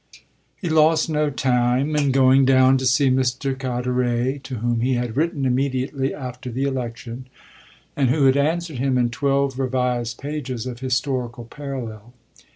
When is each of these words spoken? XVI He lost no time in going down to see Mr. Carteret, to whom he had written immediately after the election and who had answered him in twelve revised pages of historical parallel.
XVI 0.11 0.19
He 0.57 0.69
lost 0.69 1.09
no 1.11 1.29
time 1.29 1.95
in 1.95 2.11
going 2.11 2.43
down 2.43 2.75
to 2.79 2.87
see 2.87 3.11
Mr. 3.11 3.53
Carteret, 3.53 4.43
to 4.45 4.55
whom 4.55 4.79
he 4.79 4.95
had 4.95 5.15
written 5.15 5.45
immediately 5.45 6.11
after 6.11 6.49
the 6.51 6.63
election 6.63 7.27
and 7.95 8.09
who 8.09 8.25
had 8.25 8.35
answered 8.35 8.79
him 8.79 8.97
in 8.97 9.11
twelve 9.11 9.59
revised 9.59 10.17
pages 10.17 10.65
of 10.65 10.79
historical 10.79 11.45
parallel. 11.45 12.13